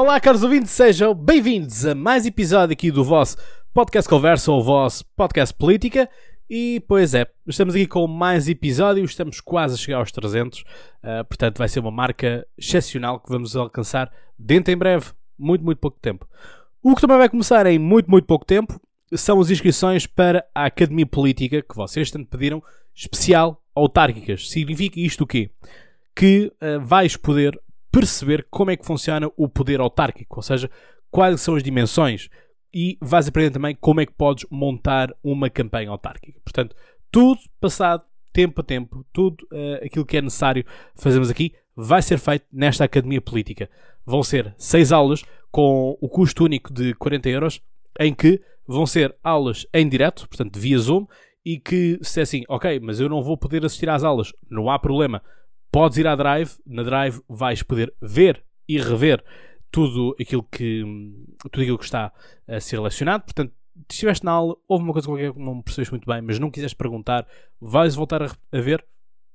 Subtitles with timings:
[0.00, 3.36] Olá, caros ouvintes, sejam bem-vindos a mais episódio aqui do vosso
[3.74, 6.08] podcast Conversa ou vosso podcast Política.
[6.48, 11.24] E, pois é, estamos aqui com mais episódios, estamos quase a chegar aos 300, uh,
[11.28, 14.08] portanto vai ser uma marca excepcional que vamos alcançar
[14.38, 15.06] dentro em breve,
[15.36, 16.28] muito, muito pouco tempo.
[16.80, 18.80] O que também vai começar em muito, muito pouco tempo
[19.14, 22.62] são as inscrições para a Academia Política, que vocês tanto pediram,
[22.94, 24.48] especial autárquicas.
[24.48, 25.50] Significa isto o quê?
[26.14, 27.60] Que uh, vais poder
[27.90, 30.70] perceber como é que funciona o poder autárquico, ou seja,
[31.10, 32.28] quais são as dimensões
[32.72, 36.38] e vais aprender também como é que podes montar uma campanha autárquica.
[36.44, 36.76] Portanto,
[37.10, 38.02] tudo passado
[38.32, 40.64] tempo a tempo, tudo uh, aquilo que é necessário
[40.94, 43.70] fazermos aqui vai ser feito nesta Academia Política.
[44.04, 47.62] Vão ser seis aulas com o custo único de 40 euros,
[47.98, 51.06] em que vão ser aulas em direto, portanto via Zoom,
[51.44, 54.68] e que se é assim, ok, mas eu não vou poder assistir às aulas, não
[54.68, 55.22] há problema.
[55.70, 59.22] Podes ir à Drive, na Drive vais poder ver e rever
[59.70, 60.82] tudo aquilo que,
[61.50, 62.12] tudo aquilo que está
[62.46, 63.22] a ser relacionado.
[63.22, 63.52] Portanto,
[63.88, 66.50] se estiveste na aula, houve uma coisa qualquer que não percebeste muito bem, mas não
[66.50, 67.26] quiseste perguntar,
[67.60, 68.84] vais voltar a, a ver,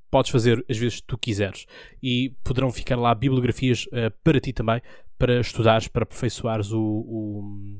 [0.09, 1.65] podes fazer as vezes que tu quiseres.
[2.01, 4.81] E poderão ficar lá bibliografias uh, para ti também,
[5.17, 7.79] para estudares, para aperfeiçoares o, o,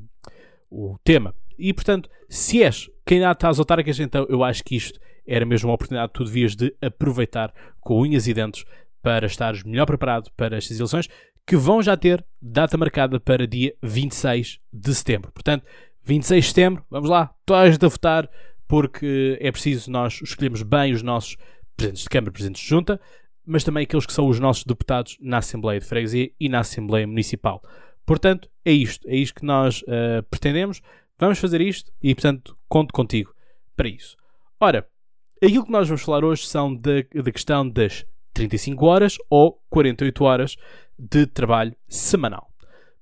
[0.71, 1.35] o tema.
[1.57, 5.75] E portanto, se és candidato às autárquicas, então eu acho que isto era mesmo uma
[5.75, 8.65] oportunidade que tu devias de aproveitar com unhas e dentes
[9.01, 11.09] para estares melhor preparado para estas eleições,
[11.45, 15.31] que vão já ter data marcada para dia 26 de setembro.
[15.31, 15.65] Portanto,
[16.03, 18.29] 26 de setembro, vamos lá, toda a gente a votar,
[18.67, 21.37] porque é preciso nós escolhermos bem os nossos
[21.75, 22.99] presidentes de Câmara, presidentes de Junta,
[23.45, 27.05] mas também aqueles que são os nossos deputados na Assembleia de Freguesia e na Assembleia
[27.05, 27.61] Municipal.
[28.05, 30.81] Portanto, é isto, é isto que nós uh, pretendemos.
[31.23, 33.33] Vamos fazer isto e, portanto, conto contigo
[33.77, 34.17] para isso.
[34.59, 34.85] Ora,
[35.41, 40.57] aquilo que nós vamos falar hoje são da, questão das 35 horas ou 48 horas
[40.99, 42.51] de trabalho semanal.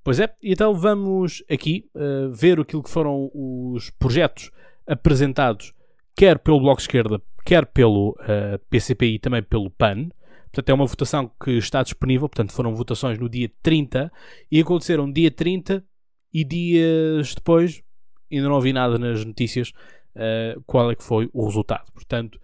[0.04, 4.52] Pois é, então vamos aqui uh, ver aquilo que foram os projetos
[4.86, 5.74] apresentados,
[6.16, 10.10] quer pelo Bloco de Esquerda, quer pelo uh, eh, PCP e também pelo PAN.
[10.52, 14.12] Portanto, é uma votação que está disponível, portanto, foram votações no dia 30
[14.52, 15.84] e aconteceram dia 30
[16.32, 17.82] e dias depois,
[18.32, 19.72] ainda não ouvi nada nas notícias,
[20.16, 21.92] uh, qual é que foi o resultado.
[21.92, 22.40] Portanto,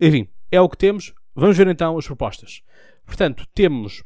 [0.00, 1.14] enfim, é o que temos.
[1.34, 2.62] Vamos ver então as propostas.
[3.04, 4.04] Portanto, temos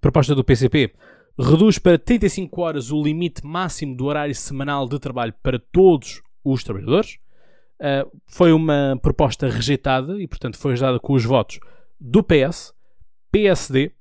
[0.00, 0.92] proposta do PCP
[1.38, 6.62] reduz para 35 horas o limite máximo do horário semanal de trabalho para todos os
[6.62, 7.18] trabalhadores.
[7.80, 11.58] Uh, foi uma proposta rejeitada e, portanto, foi rejeitada com os votos
[12.00, 12.72] do PS,
[13.32, 13.92] PSD,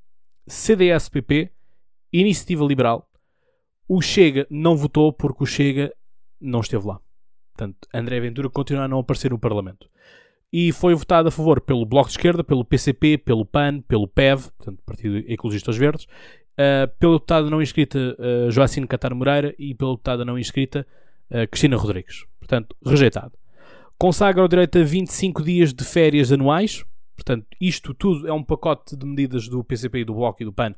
[0.47, 1.49] CDS-PP,
[2.11, 3.09] Iniciativa Liberal.
[3.87, 5.93] O Chega não votou porque o Chega
[6.39, 6.99] não esteve lá.
[7.55, 9.87] Portanto, André Ventura continua a não aparecer no Parlamento
[10.53, 14.51] e foi votado a favor pelo Bloco de Esquerda, pelo PCP, pelo PAN, pelo PEV,
[14.55, 19.93] portanto, Partido Ecologistas Verdes, uh, pelo deputado não inscrita uh, Joacine Catar Moreira e pelo
[19.93, 20.85] deputado não inscrita
[21.31, 22.25] uh, Cristina Rodrigues.
[22.39, 23.33] Portanto, rejeitado.
[23.97, 26.85] Consagra o direito a 25 dias de férias anuais.
[27.15, 30.53] Portanto, isto tudo é um pacote de medidas do PCP e do Bloco e do
[30.53, 30.75] PAN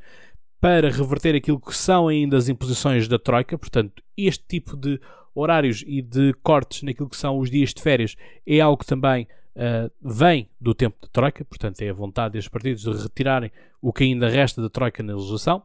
[0.65, 3.55] para reverter aquilo que são ainda as imposições da Troika.
[3.55, 4.99] Portanto, este tipo de
[5.35, 8.15] horários e de cortes naquilo que são os dias de férias
[8.47, 12.51] é algo que também uh, vem do tempo da Troika, portanto é a vontade destes
[12.51, 15.61] partidos de retirarem o que ainda resta da Troika na legislação.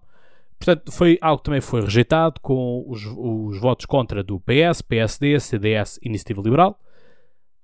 [0.59, 5.41] Portanto, foi algo que também foi rejeitado com os, os votos contra do PS, PSD,
[5.41, 6.78] CDS e Iniciativa Liberal.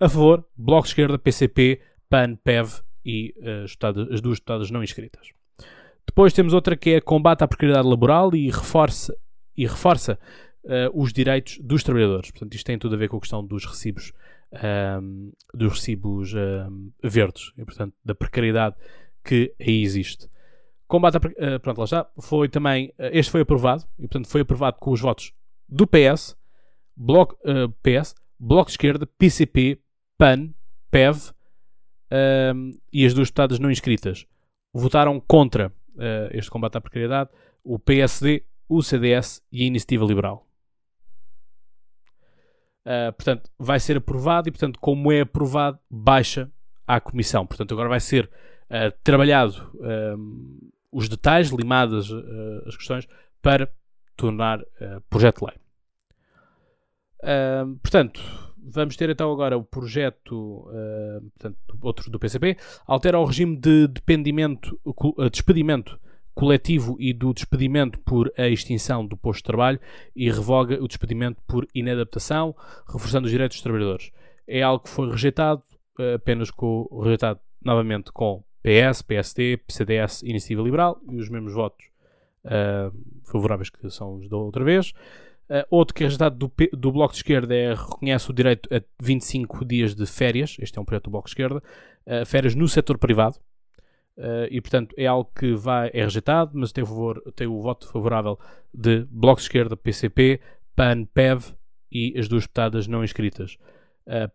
[0.01, 5.37] A favor, Bloco de Esquerda, PCP, PAN, PEV e uh, as duas deputadas não inscritas.
[6.07, 9.17] Depois temos outra que é combate à precariedade laboral e reforça,
[9.57, 10.19] e reforça
[10.65, 12.31] uh, os direitos dos trabalhadores.
[12.31, 14.13] Portanto, isto tem tudo a ver com a questão dos recibos
[15.03, 18.77] um, dos recibos um, verdes e, portanto, da precariedade
[19.25, 20.29] que aí existe.
[20.87, 22.11] Combate a, uh, pronto, lá está.
[22.21, 25.33] Foi também, uh, este foi aprovado e, portanto, foi aprovado com os votos
[25.69, 26.37] do PS,
[26.97, 27.37] Bloco,
[27.83, 29.81] PS, Bloco de Esquerda, PCP,
[30.17, 30.51] PAN,
[30.91, 31.33] PEV
[32.55, 34.27] um, e as duas deputadas não inscritas
[34.73, 35.73] votaram contra
[36.33, 37.31] este combate à precariedade,
[37.65, 40.47] o PSD, o CDS e a Iniciativa Liberal.
[42.87, 46.49] Uh, portanto, vai ser aprovado e, portanto, como é aprovado, baixa
[46.87, 47.45] à Comissão.
[47.45, 48.27] Portanto, agora vai ser
[48.71, 52.09] uh, trabalhado uh, os detalhes, limadas
[52.65, 53.09] as questões,
[53.43, 53.69] para
[54.17, 54.65] tornar
[55.11, 55.55] projeto de lei.
[57.83, 58.23] portanto,
[58.67, 60.69] vamos ter então agora o projeto
[61.33, 64.79] portanto, outro do PCP, altera o regime de dependimento,
[65.31, 65.99] despedimento
[66.37, 69.81] coletivo e do despedimento por a extinção do posto de trabalho
[70.15, 72.55] e revoga o despedimento por inadaptação,
[72.87, 74.13] reforçando os direitos dos trabalhadores.
[74.47, 75.63] É algo que foi rejeitado,
[75.99, 81.87] eh, apenas com, rejeitado novamente com PS, PSD, CDS, Iniciativa Liberal e os mesmos votos
[82.45, 82.93] uh,
[83.25, 84.93] favoráveis que são os da outra vez.
[85.49, 88.83] Uh, outro que é rejeitado do, do Bloco de Esquerda é reconhece o direito a
[89.01, 90.57] 25 dias de férias.
[90.59, 91.63] Este é um projeto do Bloco de Esquerda.
[92.05, 93.39] Uh, férias no setor privado.
[94.17, 97.87] Uh, e, portanto, é algo que vai, é rejeitado, mas tem, favor, tem o voto
[97.89, 98.39] favorável
[98.75, 100.41] de Bloco de Esquerda, PCP,
[100.75, 101.55] PAN, PEV
[101.93, 103.57] e as duas deputadas não inscritas.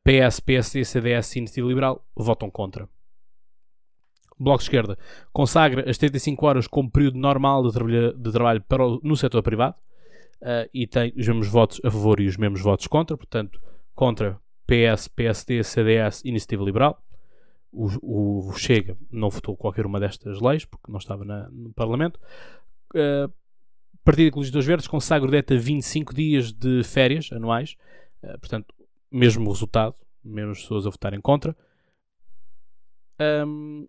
[0.04, 2.88] PS, PSD, CDS e Iniciativa Liberal votam contra.
[4.38, 4.98] Bloco de Esquerda
[5.32, 9.76] consagra as 35 horas como período normal de, de trabalho para o, no setor privado
[10.42, 13.62] uh, e tem os mesmos votos a favor e os mesmos votos contra, portanto,
[13.94, 17.04] contra PS, PSD, CDS, Iniciativa Liberal.
[17.72, 22.20] O, o Chega não votou qualquer uma destas leis, porque não estava na, no Parlamento.
[22.94, 23.32] Uh,
[24.04, 27.78] Partido Ecologista dos Verdes consagra o direito a 25 dias de férias anuais,
[28.24, 28.74] uh, portanto,
[29.10, 31.56] mesmo resultado, menos pessoas a votarem contra.
[33.46, 33.88] Um,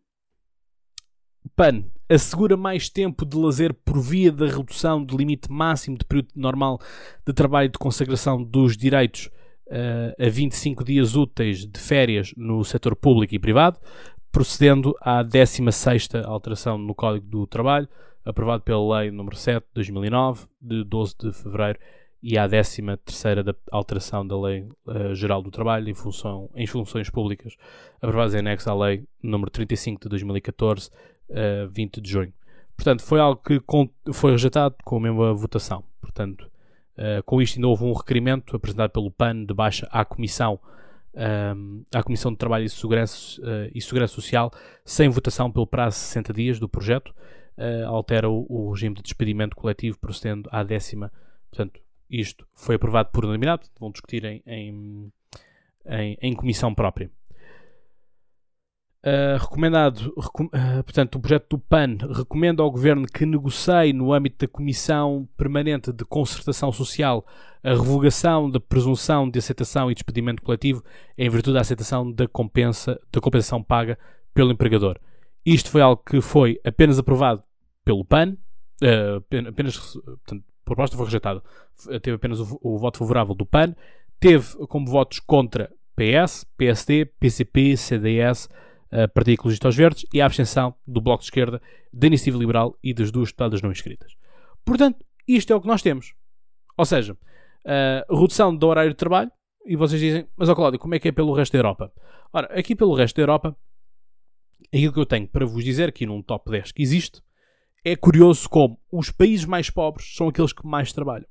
[1.51, 6.29] PAN assegura mais tempo de lazer por via da redução do limite máximo de período
[6.35, 6.81] normal
[7.27, 9.31] de trabalho de consagração dos direitos
[9.69, 13.79] uh, a 25 dias úteis de férias no setor público e privado,
[14.31, 17.89] procedendo à 16ª alteração no Código do Trabalho,
[18.25, 21.79] aprovado pela Lei nº 7 de 2009, de 12 de fevereiro,
[22.23, 27.57] e à 13ª alteração da Lei uh, Geral do Trabalho em, função, em funções públicas,
[28.01, 30.89] aprovadas em anexo à Lei nº 35 de 2014,
[31.33, 32.33] uh, 20 de junho.
[32.77, 33.61] Portanto, foi algo que
[34.13, 35.85] foi rejeitado com a mesma votação.
[36.01, 36.51] Portanto,
[36.97, 40.59] uh, com isto ainda houve um requerimento apresentado pelo PAN de baixa à Comissão,
[41.15, 44.51] um, à Comissão de Trabalho e Segurança, uh, e Segurança Social,
[44.85, 47.15] sem votação pelo prazo de 60 dias do projeto,
[47.57, 51.13] uh, altera o, o, regime de despedimento coletivo, procedendo à décima.
[51.51, 51.81] Portanto,
[52.11, 55.13] isto foi aprovado por unanimidade, vão discutir em, em,
[55.87, 57.11] em, em comissão própria.
[59.05, 64.13] Uh, recomendado, recom uh, portanto, o projeto do PAN recomenda ao Governo que negocie no
[64.13, 67.27] âmbito da Comissão Permanente de Concertação Social
[67.65, 70.85] a revogação da presunção de aceitação e despedimento coletivo
[71.19, 73.99] em virtude da aceitação da, compensa, da compensação paga
[74.33, 74.97] pelo empregador.
[75.45, 77.43] Isto foi algo que foi apenas aprovado
[77.85, 78.37] pelo PAN,
[78.85, 81.43] uh, apenas, portanto, a proposta foi rejeitada,
[82.01, 83.75] teve apenas o, o voto favorável do PAN,
[84.21, 88.49] teve como votos contra PS, PSD, PCP, CDS,
[89.15, 91.61] Partido Ecologista aos Verdes e a abstenção do Bloco de Esquerda,
[91.93, 94.15] da Iniciativa Liberal e das duas deputadas não inscritas.
[94.65, 96.15] Portanto, isto é o que nós temos.
[96.77, 97.17] Ou seja,
[98.11, 99.31] redução do horário de trabalho,
[99.65, 101.93] e vocês dizem, mas ó Cláudio, como é que é pelo resto da Europa?
[102.33, 103.57] Ora, aqui pelo resto da Europa,
[104.67, 107.23] aquilo que eu tenho para vos dizer aqui num top 10 que existe,
[107.85, 111.27] é curioso como os países mais pobres são aqueles que mais trabalham.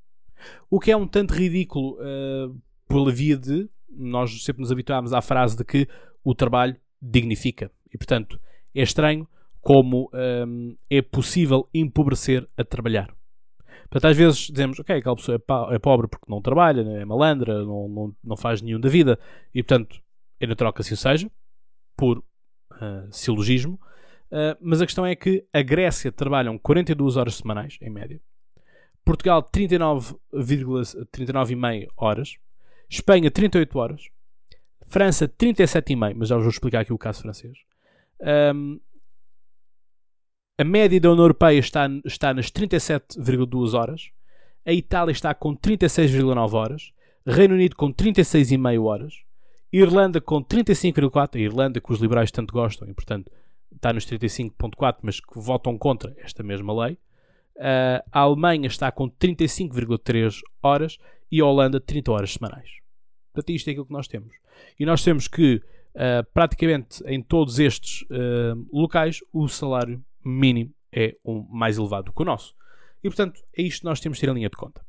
[0.69, 5.21] O que é um tanto ridículo uh, pela via de nós sempre nos habituámos à
[5.21, 5.87] frase de que
[6.23, 7.71] o trabalho dignifica.
[7.93, 8.39] E, portanto,
[8.75, 9.27] é estranho
[9.59, 13.15] como hum, é possível empobrecer a trabalhar.
[13.89, 17.63] Portanto, às vezes dizemos, ok, aquela pessoa é, é pobre porque não trabalha, é malandra,
[17.65, 19.19] não, não, não faz nenhum da vida,
[19.53, 20.01] e portanto,
[20.39, 21.29] é natural que assim seja,
[21.97, 23.79] por uh, silogismo,
[24.31, 28.21] uh, mas a questão é que a Grécia trabalham 42 horas semanais, em média,
[29.03, 32.37] Portugal 39,5 39 horas,
[32.89, 34.09] Espanha 38 horas,
[34.91, 37.57] França 37,5, mas já vos vou explicar aqui o caso francês.
[38.53, 38.77] Um,
[40.57, 44.11] a média da União Europeia está, está nas 37,2 horas.
[44.65, 46.91] A Itália está com 36,9 horas.
[47.25, 49.13] Reino Unido com 36,5 horas.
[49.71, 51.35] Irlanda com 35,4.
[51.35, 53.31] A Irlanda que os liberais tanto gostam e, portanto,
[53.73, 56.97] está nos 35,4, mas que votam contra esta mesma lei.
[57.55, 60.97] Uh, a Alemanha está com 35,3 horas
[61.31, 62.80] e a Holanda 30 horas semanais.
[63.33, 64.35] Portanto, isto é aquilo que nós temos.
[64.79, 65.55] E nós temos que,
[65.95, 72.21] uh, praticamente em todos estes uh, locais, o salário mínimo é o mais elevado que
[72.21, 72.55] o nosso.
[73.03, 74.85] E, portanto, é isto que nós temos de ter em linha de conta.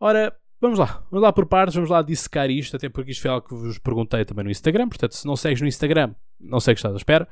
[0.00, 1.04] Ora, vamos lá.
[1.10, 3.78] Vamos lá por partes, vamos lá dissecar isto, até porque isto foi algo que vos
[3.78, 4.88] perguntei também no Instagram.
[4.88, 7.28] Portanto, se não segues no Instagram, não sei que estás à espera.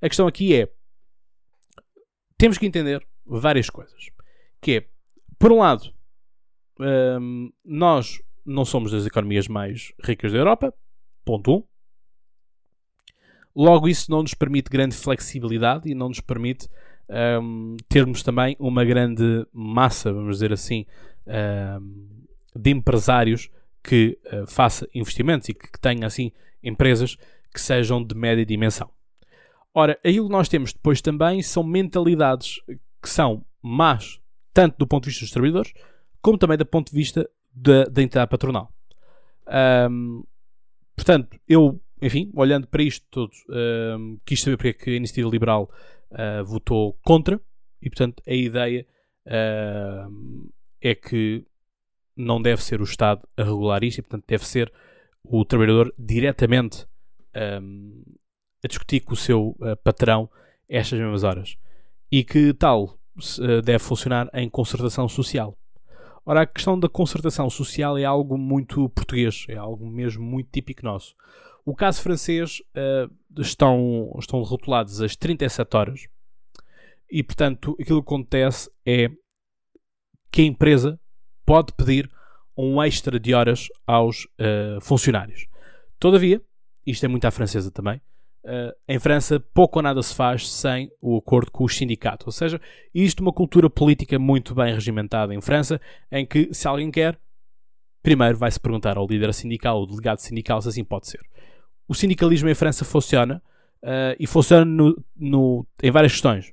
[0.00, 0.70] A questão aqui é,
[2.38, 4.10] temos que entender várias coisas.
[4.60, 4.86] Que é,
[5.38, 5.92] por um lado,
[6.78, 10.72] um, nós não somos das economias mais ricas da Europa.
[11.24, 11.54] Ponto 1.
[11.56, 11.64] Um.
[13.54, 16.68] Logo, isso não nos permite grande flexibilidade e não nos permite
[17.42, 20.84] um, termos também uma grande massa, vamos dizer assim,
[21.26, 23.50] um, de empresários
[23.82, 27.16] que uh, faça investimentos e que, que tenha assim empresas
[27.52, 28.90] que sejam de média dimensão.
[29.72, 32.60] Ora, aquilo que nós temos depois também são mentalidades
[33.02, 34.20] que são más,
[34.52, 35.72] tanto do ponto de vista dos trabalhadores,
[36.20, 38.70] como também do ponto de vista da, da entidade patronal.
[39.90, 40.22] Um,
[40.94, 43.32] portanto, eu, enfim, olhando para isto tudo,
[43.98, 45.70] um, quis saber porque é que a Iniciativa Liberal
[46.10, 47.40] uh, votou contra
[47.80, 48.86] e, portanto, a ideia
[49.26, 51.44] uh, é que
[52.14, 54.72] não deve ser o Estado a regular isto e, portanto, deve ser
[55.22, 56.86] o trabalhador diretamente
[57.62, 58.02] um,
[58.64, 60.30] a discutir com o seu uh, patrão
[60.68, 61.56] estas mesmas horas.
[62.10, 65.56] E que tal uh, deve funcionar em concertação social.
[66.28, 70.84] Ora, a questão da concertação social é algo muito português, é algo mesmo muito típico
[70.84, 71.14] nosso.
[71.64, 76.08] O caso francês uh, estão, estão rotulados as 37 horas
[77.08, 79.08] e, portanto, aquilo que acontece é
[80.32, 81.00] que a empresa
[81.44, 82.10] pode pedir
[82.56, 85.46] um extra de horas aos uh, funcionários.
[85.96, 86.42] Todavia,
[86.84, 88.00] isto é muito à francesa também,
[88.46, 92.26] uh, em França pouco ou nada se faz sem o acordo com os sindicatos.
[92.26, 92.60] Ou seja,
[92.94, 97.18] isto é uma cultura política muito bem regimentada em França, em que se alguém quer,
[98.02, 101.20] primeiro vai-se perguntar ao líder sindical ou delegado sindical se assim pode ser.
[101.88, 103.42] O sindicalismo em França funciona
[103.82, 106.52] uh, e funciona no, no, em várias questões.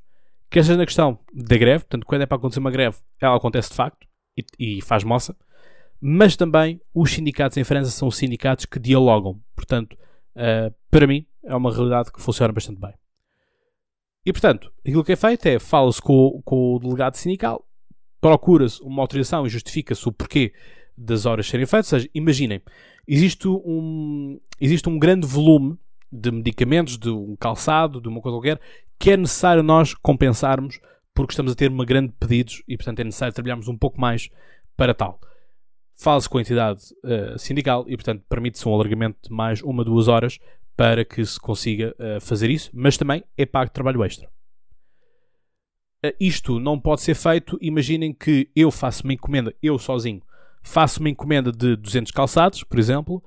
[0.50, 3.69] Quer seja na questão da greve, portanto, quando é para acontecer uma greve, ela acontece
[3.69, 4.07] de facto
[4.59, 5.35] e, e faz moça
[6.05, 9.39] mas também os sindicatos em França são sindicatos que dialogam.
[9.55, 9.97] Portanto,
[10.35, 12.93] uh, para mim, é uma realidade que funciona bastante bem.
[14.25, 17.67] E, portanto, aquilo que é feito é fala-se com, com, o delegado sindical,
[18.21, 20.53] procura-se uma autorização e justifica-se o porquê
[20.97, 21.91] das horas serem feitas.
[21.91, 22.61] Ou seja, imaginem,
[23.07, 25.77] existe um, existe um grande volume
[26.11, 28.61] de medicamentos, de um calçado, de uma coisa qualquer,
[28.97, 30.79] que é necessário nós compensarmos
[31.13, 34.29] porque estamos a ter uma grande pedidos e, portanto, é necessário trabalharmos um pouco mais
[34.77, 35.19] para tal
[36.03, 40.10] fala-se com a entidade uh, sindical e, portanto, permite-se um alargamento de mais uma, duas
[40.10, 40.38] horas
[40.75, 44.27] para que se consiga uh, fazer isso, mas também é pago trabalho extra.
[46.05, 47.57] Uh, isto não pode ser feito.
[47.62, 50.22] Imaginem que eu faço uma encomenda, eu sozinho,
[50.62, 53.24] faço uma encomenda de 200 calçados, por exemplo,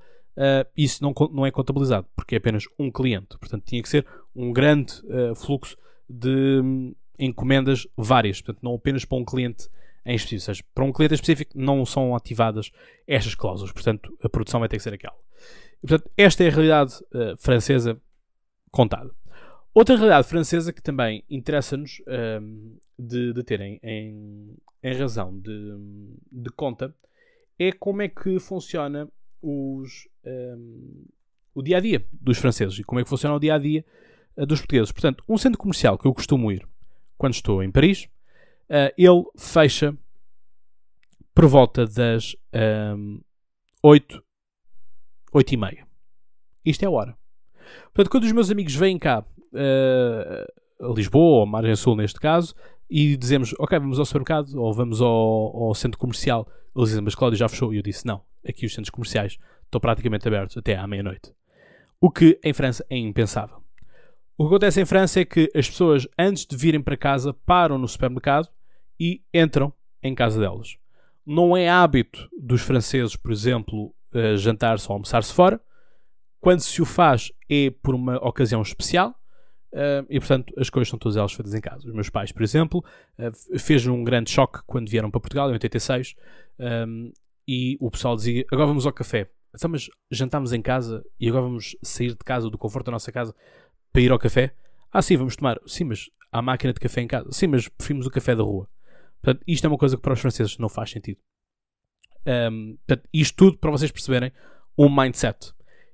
[0.75, 3.39] isso não, não é contabilizado, porque é apenas um cliente.
[3.39, 4.05] Portanto, tinha que ser
[4.35, 4.93] um grande
[5.35, 5.75] fluxo
[6.07, 9.67] de um, encomendas várias, portanto, não apenas para um cliente
[10.07, 10.49] em específico.
[10.49, 12.71] Ou seja, para um cliente específico não são ativadas
[13.05, 13.73] estas cláusulas.
[13.73, 15.17] Portanto, a produção vai ter que ser aquela.
[15.83, 18.01] E, portanto, esta é a realidade uh, francesa
[18.71, 19.11] contada.
[19.73, 25.75] Outra realidade francesa que também interessa-nos uh, de, de terem em, em razão de,
[26.31, 26.95] de, conta
[27.59, 29.07] é como é que funciona
[29.41, 31.05] os, um,
[31.53, 33.85] o dia a dia dos franceses e como é que funciona o dia a dia
[34.35, 34.91] uh, dos portugueses.
[34.91, 36.67] Portanto, um centro comercial que eu costumo ir
[37.17, 38.07] quando estou em Paris
[38.69, 39.95] Uh, ele fecha
[41.33, 42.35] por volta das
[42.97, 43.21] um,
[43.83, 44.23] 8,
[45.31, 45.87] 8 e meia.
[46.65, 47.17] Isto é a hora.
[47.93, 52.55] Portanto, quando os meus amigos vêm cá uh, Lisboa, ou Margem Sul neste caso,
[52.89, 57.15] e dizemos, ok, vamos ao supermercado ou vamos ao, ao centro comercial, eles dizem, mas
[57.15, 57.73] Cláudio já fechou.
[57.73, 61.33] E eu disse, não, aqui os centros comerciais estão praticamente abertos até à meia-noite.
[61.99, 63.57] O que em França é impensável.
[64.37, 67.77] O que acontece em França é que as pessoas, antes de virem para casa, param
[67.77, 68.49] no supermercado
[68.99, 70.77] e entram em casa delas.
[71.25, 75.59] Não é hábito dos franceses, por exemplo, uh, jantar-se ou almoçar-se fora.
[76.39, 79.09] Quando se o faz é por uma ocasião especial
[79.73, 81.87] uh, e, portanto, as coisas são todas elas feitas em casa.
[81.87, 82.83] Os meus pais, por exemplo,
[83.19, 86.15] uh, fez um grande choque quando vieram para Portugal, em 86,
[86.59, 87.11] um, ehm,
[87.47, 89.29] e o pessoal dizia: agora vamos ao café.
[89.55, 93.11] Então, mas jantámos em casa e agora vamos sair de casa, do conforto da nossa
[93.11, 93.33] casa,
[93.91, 94.53] para ir ao café?
[94.91, 95.59] Ah, sim, vamos tomar.
[95.65, 97.31] Sim, mas há máquina de café em casa.
[97.31, 98.69] Sim, mas preferimos o café da rua.
[99.21, 101.19] Portanto, isto é uma coisa que para os franceses não faz sentido.
[102.25, 104.31] Um, portanto, isto tudo para vocês perceberem
[104.77, 105.53] um mindset.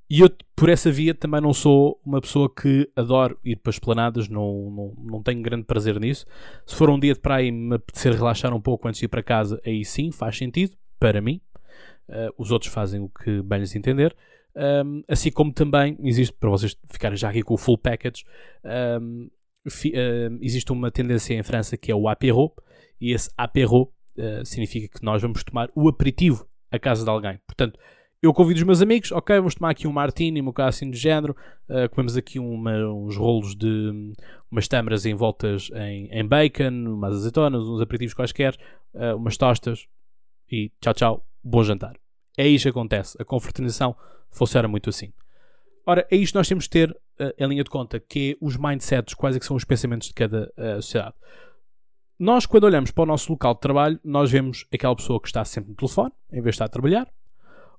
[0.09, 4.27] E eu, por essa via, também não sou uma pessoa que adoro ir para esplanadas,
[4.27, 6.25] não, não, não tenho grande prazer nisso.
[6.65, 9.07] Se for um dia de praia e me apetecer relaxar um pouco antes de ir
[9.07, 11.41] para casa, aí sim faz sentido, para mim.
[12.09, 14.15] Uh, os outros fazem o que bem lhes entender.
[14.55, 18.23] Um, assim como também existe, para vocês ficarem já aqui com o full package,
[19.01, 19.29] um,
[19.67, 19.93] fi,
[20.41, 22.53] existe uma tendência em França que é o apéro,
[23.03, 27.37] e esse apéro uh, significa que nós vamos tomar o aperitivo à casa de alguém.
[27.45, 27.77] Portanto,
[28.21, 30.97] eu convido os meus amigos, ok, vamos tomar aqui um martini, um bocado assim de
[30.97, 31.35] género,
[31.67, 34.13] uh, comemos aqui uma, uns rolos de
[34.49, 38.57] umas tâmaras envoltas em, em bacon, umas azeitonas, uns aperitivos quaisquer,
[38.93, 39.85] uh, umas tostas
[40.49, 41.97] e tchau, tchau, bom jantar.
[42.37, 43.21] É isto que acontece.
[43.21, 43.97] A confraternização
[44.31, 45.11] funciona muito assim.
[45.85, 48.45] Ora, é isto que nós temos de ter uh, em linha de conta, que é
[48.45, 50.49] os mindsets, quais é que são os pensamentos de cada
[50.81, 51.15] sociedade
[52.23, 55.43] nós, quando olhamos para o nosso local de trabalho, nós vemos aquela pessoa que está
[55.43, 57.07] sempre no telefone, em vez de estar a trabalhar.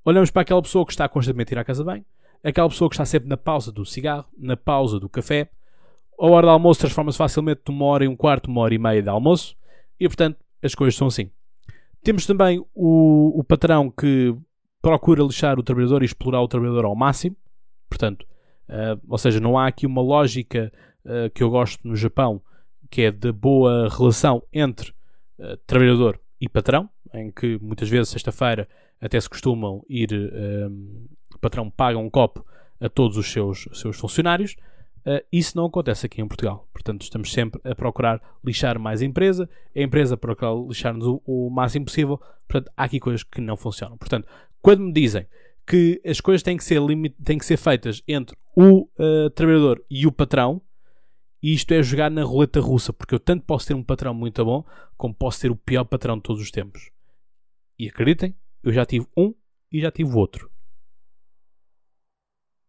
[0.05, 2.05] Olhamos para aquela pessoa que está constantemente a ir à casa bem.
[2.43, 5.49] Aquela pessoa que está sempre na pausa do cigarro, na pausa do café.
[6.21, 8.79] A hora do almoço transforma-se facilmente de uma hora e um quarto, uma hora e
[8.79, 9.57] meia de almoço.
[9.99, 11.31] E, portanto, as coisas são assim.
[12.03, 14.37] Temos também o, o patrão que
[14.83, 17.35] procura lixar o trabalhador e explorar o trabalhador ao máximo.
[17.89, 18.27] Portanto,
[18.69, 20.71] uh, ou seja, não há aqui uma lógica
[21.07, 22.43] uh, que eu gosto no Japão,
[22.95, 24.91] que é de boa relação entre
[25.41, 28.69] uh, trabalhador e patrão, em que muitas vezes, sexta-feira,
[29.01, 32.47] até se costumam ir, um, o patrão paga um copo
[32.81, 34.55] a todos os seus, seus funcionários.
[35.05, 36.69] Uh, isso não acontece aqui em Portugal.
[36.73, 41.51] Portanto, estamos sempre a procurar lixar mais a empresa, a empresa procura lixar-nos o, o,
[41.51, 42.21] máximo possível.
[42.47, 43.99] Portanto, há aqui coisas que não funcionam.
[43.99, 44.29] Portanto,
[44.63, 45.27] quando me dizem
[45.67, 46.81] que as coisas têm que ser,
[47.25, 50.63] têm que ser feitas entre o uh, trabalhador e o patrão,
[51.53, 54.65] isto é jogar na roleta russa, porque eu tanto posso ter um patrão muito bom,
[54.97, 56.91] como posso ter o pior patrão de todos os tempos.
[57.79, 59.35] E acreditem, eu já tive um
[59.71, 60.51] e já tive outro.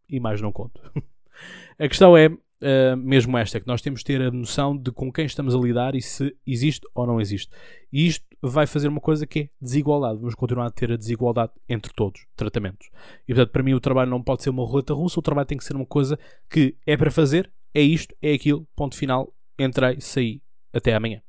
[0.10, 0.82] E mais não conto.
[1.80, 5.12] a questão é uh, mesmo esta, que nós temos de ter a noção de com
[5.12, 7.56] quem estamos a lidar e se existe ou não existe.
[7.92, 10.20] E isto vai fazer uma coisa que é desigualdade.
[10.20, 12.90] Vamos continuar a ter a desigualdade entre todos, tratamentos.
[13.28, 15.58] E portanto, para mim, o trabalho não pode ser uma roleta russa, o trabalho tem
[15.58, 20.00] que ser uma coisa que é para fazer, é isto, é aquilo, ponto final, entrei,
[20.00, 20.42] saí,
[20.74, 21.22] até amanhã.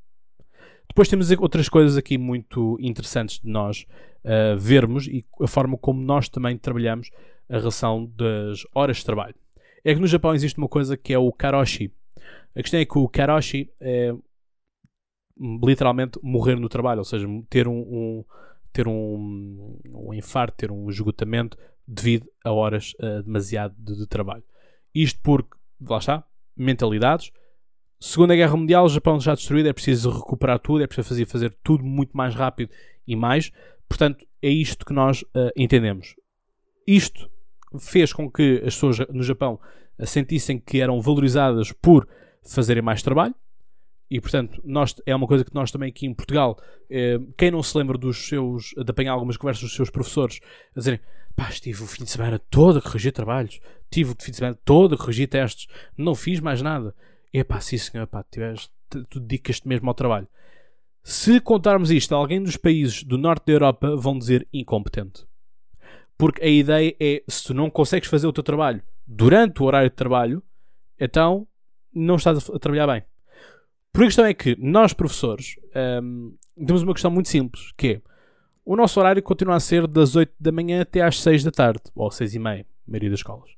[0.87, 3.85] Depois temos outras coisas aqui muito interessantes de nós
[4.23, 7.11] uh, vermos e a forma como nós também trabalhamos
[7.49, 9.35] a relação das horas de trabalho.
[9.83, 11.93] É que no Japão existe uma coisa que é o karoshi.
[12.55, 14.15] A questão é que o karoshi é
[15.63, 18.25] literalmente morrer no trabalho, ou seja, ter um, um
[18.73, 24.43] ter um, um, infarto, ter um esgotamento devido a horas uh, demasiado de, de, trabalho.
[24.93, 26.23] Isto porque, lá está,
[26.57, 27.31] mentalidades.
[27.99, 31.57] Segunda Guerra Mundial, o Japão já destruído, é preciso recuperar tudo, é preciso fazer, fazer
[31.63, 32.71] tudo muito mais rápido
[33.07, 33.51] e mais.
[33.89, 36.15] Portanto, é isto que nós uh, entendemos.
[36.85, 37.29] Isto
[37.79, 39.59] fez com que as pessoas no Japão
[40.05, 42.07] sentissem que eram valorizadas por
[42.43, 43.35] fazerem mais trabalho.
[44.09, 46.57] E portanto, nós, é uma coisa que nós também aqui em Portugal,
[46.89, 50.39] eh, quem não se lembra dos seus, de apanhar algumas conversas dos seus professores
[50.73, 51.01] a dizerem
[51.37, 54.57] pá, estive o fim de semana todo a corrigir trabalhos, tive o fim de semana
[54.65, 56.95] todo a corrigir testes, não fiz mais nada.
[57.31, 58.71] E pá, sim senhor, pá, tiveste,
[59.07, 60.27] tu dedicas-te mesmo ao trabalho.
[61.03, 65.25] Se contarmos isto a alguém dos países do norte da Europa, vão dizer incompetente.
[66.17, 69.91] Porque a ideia é, se tu não consegues fazer o teu trabalho durante o horário
[69.91, 70.41] de trabalho,
[70.99, 71.47] então
[71.93, 73.03] não estás a trabalhar bem.
[73.93, 75.55] Por a questão é que nós, professores,
[76.03, 78.01] um, temos uma questão muito simples, que é
[78.67, 81.83] o nosso horário continua a ser das 8 da manhã até às 6 da tarde,
[81.95, 83.49] ou 6 e meia, maioria das escolas.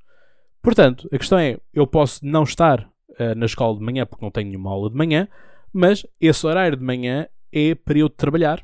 [0.62, 4.30] Portanto, a questão é, eu posso não estar uh, na escola de manhã porque não
[4.30, 5.28] tenho nenhuma aula de manhã,
[5.74, 8.64] mas esse horário de manhã é para eu trabalhar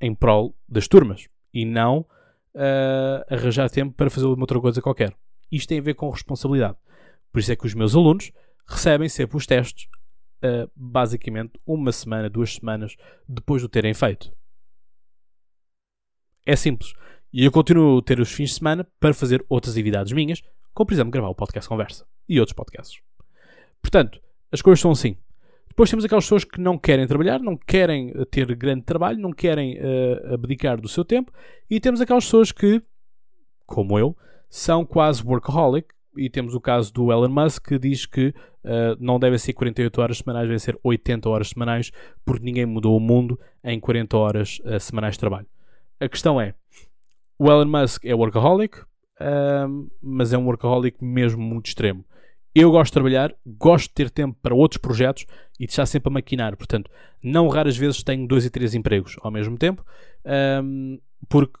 [0.00, 2.06] em prol das turmas e não
[2.54, 5.12] uh, arranjar tempo para fazer uma outra coisa qualquer.
[5.50, 6.76] Isto tem a ver com responsabilidade.
[7.32, 8.30] Por isso é que os meus alunos
[8.64, 9.88] recebem sempre os testes,
[10.44, 12.94] uh, basicamente uma semana, duas semanas
[13.28, 14.30] depois de o terem feito.
[16.46, 16.92] É simples.
[17.32, 20.86] E eu continuo a ter os fins de semana para fazer outras atividades minhas, como
[20.86, 23.00] por exemplo gravar o podcast Conversa e outros podcasts.
[23.80, 24.20] Portanto,
[24.52, 25.16] as coisas são assim.
[25.68, 29.32] Depois temos aquelas pessoas que não querem trabalhar, não querem eh, ter grande trabalho, não
[29.32, 31.32] querem uh, abdicar do seu tempo,
[31.68, 32.80] e temos aquelas pessoas que,
[33.66, 34.16] como eu,
[34.48, 35.88] são quase workaholic.
[36.16, 40.00] E temos o caso do Elon Musk que diz que uh, não devem ser 48
[40.00, 41.90] horas semanais, devem ser 80 horas semanais,
[42.24, 45.48] porque ninguém mudou o mundo em 40 horas uh, semanais de trabalho.
[46.00, 46.54] A questão é:
[47.38, 48.82] o Elon Musk é workaholic,
[50.00, 52.04] mas é um workaholic mesmo muito extremo.
[52.54, 55.26] Eu gosto de trabalhar, gosto de ter tempo para outros projetos
[55.58, 56.56] e de estar sempre a maquinar.
[56.56, 56.88] Portanto,
[57.20, 59.84] não raras vezes tenho dois e três empregos ao mesmo tempo,
[60.62, 61.58] um, porque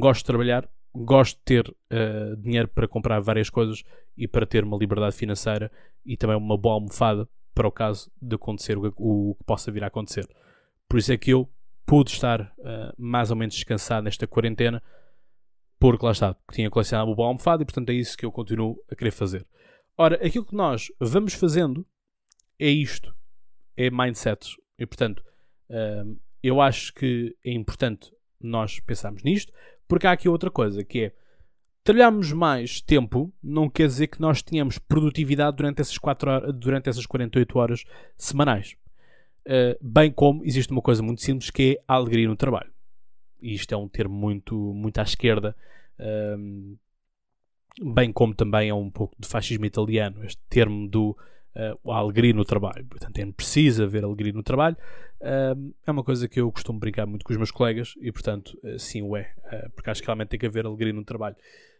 [0.00, 3.84] gosto de trabalhar, gosto de ter uh, dinheiro para comprar várias coisas
[4.16, 5.70] e para ter uma liberdade financeira
[6.04, 9.84] e também uma boa almofada para o caso de acontecer o, o que possa vir
[9.84, 10.28] a acontecer.
[10.88, 11.48] Por isso é que eu
[11.86, 14.82] pude estar uh, mais ou menos descansado nesta quarentena,
[15.78, 18.76] porque lá está, tinha colecionado uma boa almofada e portanto é isso que eu continuo
[18.90, 19.46] a querer fazer.
[19.96, 21.86] Ora, aquilo que nós vamos fazendo
[22.58, 23.14] é isto,
[23.76, 24.56] é mindset.
[24.78, 25.22] E portanto,
[25.70, 29.52] hum, eu acho que é importante nós pensarmos nisto,
[29.86, 31.12] porque há aqui outra coisa que é
[31.84, 36.88] trabalharmos mais tempo não quer dizer que nós tenhamos produtividade durante essas, 4 horas, durante
[36.88, 37.84] essas 48 horas
[38.16, 38.76] semanais.
[39.46, 42.72] Uh, bem como existe uma coisa muito simples que é a alegria no trabalho.
[43.40, 45.56] E isto é um termo muito, muito à esquerda.
[45.98, 46.76] Um,
[47.80, 51.16] bem como também é um pouco de fascismo italiano, este termo do
[51.56, 52.84] uh, alegria no trabalho.
[52.86, 54.76] Portanto, é preciso haver alegria no trabalho.
[55.20, 58.58] Uh, é uma coisa que eu costumo brincar muito com os meus colegas e, portanto,
[58.62, 59.32] uh, sim o é,
[59.74, 61.36] porque acho que realmente tem que haver alegria no trabalho.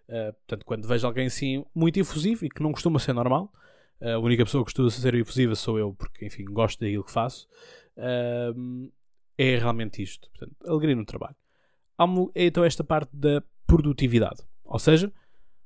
[0.07, 3.53] portanto, quando vejo alguém assim muito efusivo e que não costuma ser normal,
[4.03, 7.49] a única pessoa que costuma ser efusiva sou eu, porque, enfim, gosto daquilo que faço,
[9.39, 10.29] é realmente isto.
[10.31, 11.37] Portanto, alegria no trabalho.
[11.97, 14.43] Há então esta parte da produtividade.
[14.65, 15.13] Ou seja,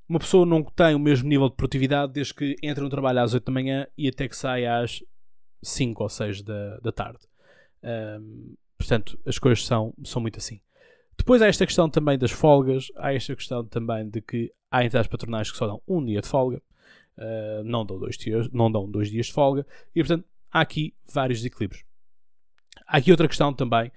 [0.09, 3.35] uma pessoa não tem o mesmo nível de produtividade desde que entra no trabalho às
[3.35, 5.03] 8 da manhã e até que sai às
[5.63, 7.21] 5 ou 6 da, da tarde.
[7.83, 10.61] Um, portanto, as coisas são, são muito assim.
[11.17, 15.09] Depois há esta questão também das folgas, há esta questão também de que há entidades
[15.09, 16.63] patronais que só dão um dia de folga,
[17.19, 20.95] uh, não, dão dois dias, não dão dois dias de folga, e portanto há aqui
[21.13, 21.85] vários desequilíbrios.
[22.87, 23.91] Há aqui outra questão também,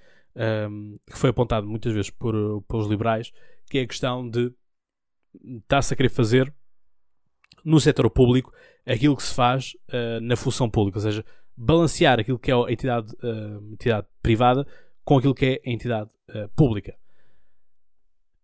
[0.69, 3.31] um, que foi apontado muitas vezes por, pelos liberais,
[3.69, 4.53] que é a questão de
[5.61, 6.53] está-se a querer fazer
[7.63, 8.51] no setor público
[8.85, 11.23] aquilo que se faz uh, na função pública, ou seja,
[11.55, 14.65] balancear aquilo que é a entidade, uh, entidade privada
[15.03, 16.95] com aquilo que é a entidade uh, pública.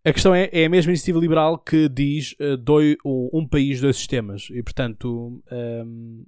[0.06, 3.80] A questão é, é a mesma iniciativa liberal que diz uh, doi, um, um, país,
[3.80, 4.46] dois sistemas.
[4.52, 6.24] E, portanto, um,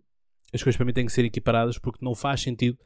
[0.52, 2.76] as coisas para mim têm que ser equiparadas porque não faz sentido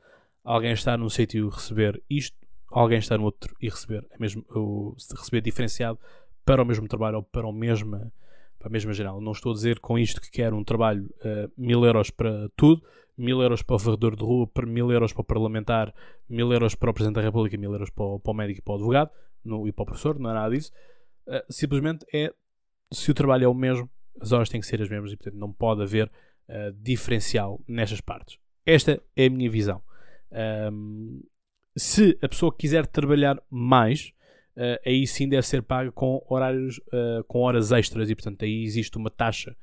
[0.45, 2.37] alguém estar num sítio e receber isto,
[2.71, 5.99] alguém estar no outro e receber, mesmo, o, receber diferenciado
[6.45, 8.13] para o mesmo trabalho ou para, o mesma,
[8.59, 9.19] para a mesma geral.
[9.19, 12.83] Não estou a dizer com isto que quero um trabalho uh, mil euros para tudo,
[13.17, 15.95] mil euros para o varredor de rua, mil euros para o parlamentar,
[16.29, 18.63] mil euros para o Presidente da República, mil euros para o, para o médico e
[18.63, 19.11] para o advogado
[19.45, 20.73] no, e para o professor, não é nada disso.
[21.27, 22.33] Uh, simplesmente é
[22.93, 25.39] se o trabalho é o mesmo, as horas têm que ser as mesmas e portanto
[25.39, 28.39] não pode haver uh, diferencial nestas partes.
[28.65, 29.83] Esta é a minha visão.
[30.73, 31.23] Um,
[31.77, 34.13] se a pessoa quiser trabalhar mais,
[34.57, 38.63] uh, aí sim deve ser paga com horários, uh, com horas extras e portanto aí
[38.63, 39.57] existe uma taxa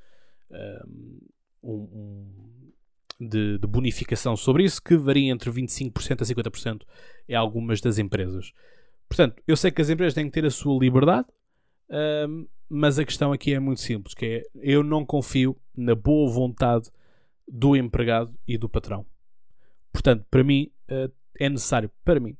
[1.61, 2.25] um, um,
[3.19, 6.81] de, de, bonificação sobre isso que varia entre 25% a 50%
[7.27, 8.51] em algumas das empresas.
[9.09, 11.27] Portanto, eu sei que as empresas têm que ter a sua liberdade,
[11.89, 16.31] um, mas a questão aqui é muito simples, que é eu não confio na boa
[16.31, 16.89] vontade
[17.47, 19.03] do empregado e do patrão.
[19.91, 22.37] Portanto, para mim uh, é necessário, para mim,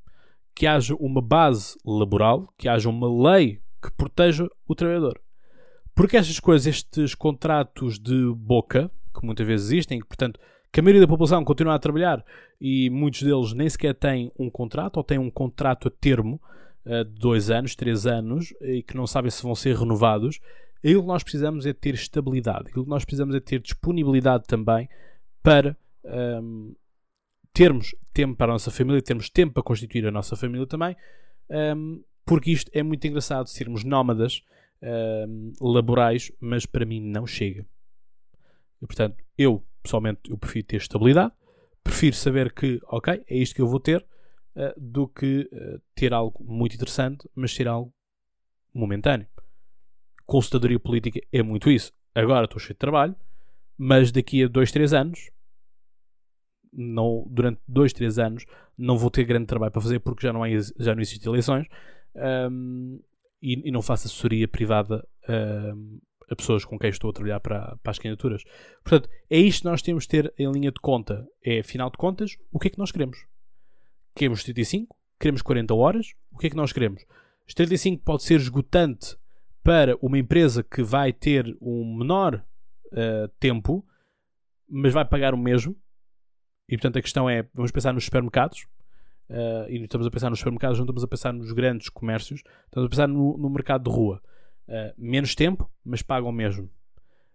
[0.53, 5.19] que haja uma base laboral, que haja uma lei que proteja o trabalhador.
[5.95, 10.39] Porque estas coisas, estes contratos de boca, que muitas vezes existem, que, portanto,
[10.71, 12.23] que a maioria da população continua a trabalhar
[12.59, 16.41] e muitos deles nem sequer têm um contrato ou têm um contrato a termo,
[16.85, 20.39] uh, de dois anos, três anos, e que não sabem se vão ser renovados,
[20.77, 24.87] aquilo que nós precisamos é ter estabilidade, aquilo que nós precisamos é ter disponibilidade também
[25.41, 26.73] para um,
[27.53, 30.95] termos tempo para a nossa família, termos tempo para constituir a nossa família também,
[31.75, 34.43] um, porque isto é muito engraçado, sermos nómadas
[34.81, 37.65] um, laborais, mas para mim não chega.
[38.81, 41.33] E, portanto, eu pessoalmente eu prefiro ter estabilidade,
[41.83, 44.05] prefiro saber que, ok, é isto que eu vou ter,
[44.55, 47.93] uh, do que uh, ter algo muito interessante, mas ter algo
[48.73, 49.27] momentâneo.
[50.25, 51.91] Consultadoria política é muito isso.
[52.13, 53.15] Agora estou cheio de trabalho,
[53.77, 55.31] mas daqui a 2, 3 anos,
[56.71, 58.45] não, durante 2, 3 anos,
[58.77, 61.67] não vou ter grande trabalho para fazer porque já não, há, já não existem eleições
[62.51, 62.99] um,
[63.41, 67.77] e, e, não faço assessoria privada um, a pessoas com quem estou a trabalhar para,
[67.81, 68.43] para as candidaturas.
[68.83, 71.27] Portanto, é isto que nós temos de ter em linha de conta.
[71.43, 73.25] É, afinal de contas, o que é que nós queremos?
[74.15, 74.95] Queremos 35?
[75.19, 76.13] Queremos 40 horas?
[76.31, 77.03] O que é que nós queremos?
[77.47, 79.17] Os 35 pode ser esgotante
[79.63, 82.45] para uma empresa que vai ter um menor
[82.87, 83.85] uh, tempo,
[84.67, 85.75] mas vai pagar o mesmo.
[86.67, 88.67] E portanto a questão é: vamos pensar nos supermercados.
[89.29, 92.87] Uh, e estamos a pensar nos supermercados, não estamos a pensar nos grandes comércios, estamos
[92.87, 94.21] a pensar no, no mercado de rua.
[94.69, 96.69] Uh, menos tempo, mas pagam mesmo.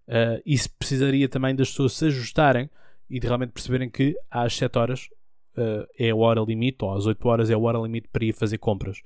[0.06, 2.70] Uh, isso precisaria também das pessoas se ajustarem
[3.10, 5.08] e de realmente perceberem que às 7 horas
[5.56, 8.32] uh, é a hora limite, ou às 8 horas é a hora limite para ir
[8.32, 9.02] fazer compras.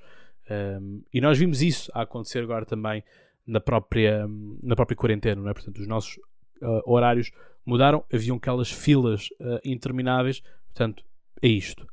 [0.50, 3.02] Um, e nós vimos isso a acontecer agora também
[3.46, 4.26] na própria,
[4.62, 5.54] na própria quarentena, não é?
[5.54, 6.16] Portanto, os nossos
[6.62, 7.30] uh, horários
[7.64, 11.04] mudaram, haviam aquelas filas uh, intermináveis, portanto,
[11.42, 11.86] é isto.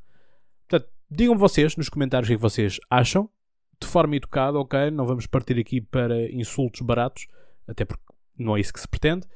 [0.68, 3.30] Portanto, digam vocês nos comentários o que, é que vocês acham,
[3.80, 4.92] de forma educada, ok?
[4.92, 7.28] Não vamos partir aqui para insultos baratos,
[7.68, 8.04] até porque
[8.38, 9.28] não é isso que se pretende.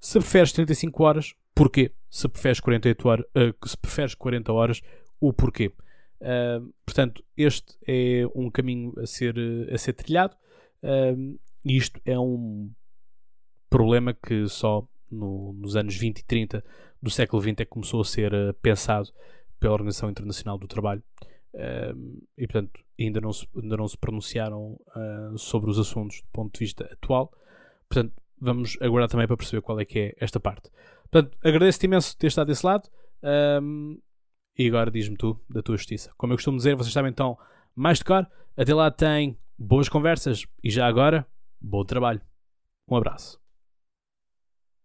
[0.00, 1.92] Se preferes 35 horas, porquê?
[2.10, 4.80] Se preferes 48 horas, uh, se preferes 40 horas,
[5.20, 5.72] o porquê?
[6.20, 9.34] Uh, portanto, este é um caminho a ser,
[9.72, 10.36] a ser trilhado
[10.82, 12.70] uh, isto é um
[13.70, 16.64] problema que só no, nos anos 20 e 30
[17.00, 19.08] do século XX é que começou a ser pensado
[19.58, 21.02] pela Organização Internacional do Trabalho
[21.54, 24.78] e portanto ainda não se, ainda não se pronunciaram
[25.36, 27.30] sobre os assuntos do ponto de vista atual
[27.88, 30.70] portanto vamos aguardar também para perceber qual é que é esta parte
[31.10, 32.88] portanto agradeço-te imenso ter estado desse lado
[33.22, 33.98] um,
[34.58, 36.12] e agora diz-me tu da tua justiça.
[36.16, 37.38] Como eu costumo dizer, vocês sabem então
[37.74, 38.26] mais de cor.
[38.56, 41.26] Até lá tem boas conversas e já agora,
[41.60, 42.20] bom trabalho.
[42.88, 43.41] Um abraço.